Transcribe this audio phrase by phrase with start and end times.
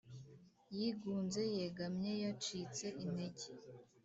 [0.77, 3.49] Yigunze yegamye yacitse intege